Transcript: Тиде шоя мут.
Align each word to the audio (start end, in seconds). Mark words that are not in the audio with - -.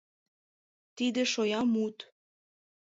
Тиде 0.95 1.23
шоя 1.31 1.61
мут. 1.73 1.97